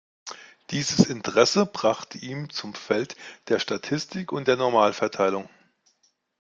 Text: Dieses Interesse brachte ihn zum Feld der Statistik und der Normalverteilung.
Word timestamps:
Dieses 0.71 1.05
Interesse 1.11 1.67
brachte 1.67 2.17
ihn 2.17 2.49
zum 2.49 2.73
Feld 2.73 3.15
der 3.49 3.59
Statistik 3.59 4.31
und 4.31 4.47
der 4.47 4.55
Normalverteilung. 4.55 5.47